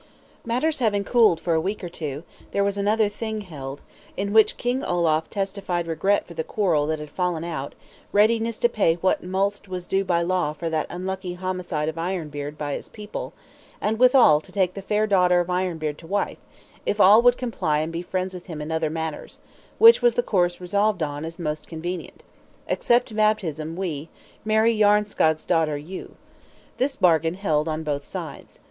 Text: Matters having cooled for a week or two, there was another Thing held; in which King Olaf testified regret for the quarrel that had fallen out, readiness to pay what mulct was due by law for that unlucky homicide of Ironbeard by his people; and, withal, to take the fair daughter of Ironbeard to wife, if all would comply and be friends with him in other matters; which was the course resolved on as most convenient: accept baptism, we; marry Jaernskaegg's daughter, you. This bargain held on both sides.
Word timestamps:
Matters 0.43 0.79
having 0.79 1.03
cooled 1.03 1.39
for 1.39 1.53
a 1.53 1.61
week 1.61 1.83
or 1.83 1.87
two, 1.87 2.23
there 2.49 2.63
was 2.63 2.75
another 2.75 3.07
Thing 3.07 3.41
held; 3.41 3.81
in 4.17 4.33
which 4.33 4.57
King 4.57 4.83
Olaf 4.83 5.29
testified 5.29 5.85
regret 5.85 6.25
for 6.25 6.33
the 6.33 6.43
quarrel 6.43 6.87
that 6.87 6.97
had 6.97 7.11
fallen 7.11 7.43
out, 7.43 7.75
readiness 8.11 8.57
to 8.57 8.67
pay 8.67 8.95
what 8.95 9.23
mulct 9.23 9.67
was 9.67 9.85
due 9.85 10.03
by 10.03 10.23
law 10.23 10.53
for 10.53 10.71
that 10.71 10.87
unlucky 10.89 11.35
homicide 11.35 11.87
of 11.87 11.99
Ironbeard 11.99 12.57
by 12.57 12.73
his 12.73 12.89
people; 12.89 13.33
and, 13.79 13.99
withal, 13.99 14.41
to 14.41 14.51
take 14.51 14.73
the 14.73 14.81
fair 14.81 15.05
daughter 15.05 15.39
of 15.39 15.51
Ironbeard 15.51 15.99
to 15.99 16.07
wife, 16.07 16.39
if 16.83 16.99
all 16.99 17.21
would 17.21 17.37
comply 17.37 17.77
and 17.77 17.93
be 17.93 18.01
friends 18.01 18.33
with 18.33 18.47
him 18.47 18.59
in 18.59 18.71
other 18.71 18.89
matters; 18.89 19.37
which 19.77 20.01
was 20.01 20.15
the 20.15 20.23
course 20.23 20.59
resolved 20.59 21.03
on 21.03 21.23
as 21.23 21.37
most 21.37 21.67
convenient: 21.67 22.23
accept 22.67 23.15
baptism, 23.15 23.75
we; 23.75 24.09
marry 24.43 24.75
Jaernskaegg's 24.75 25.45
daughter, 25.45 25.77
you. 25.77 26.15
This 26.77 26.95
bargain 26.95 27.35
held 27.35 27.67
on 27.67 27.83
both 27.83 28.03
sides. 28.03 28.57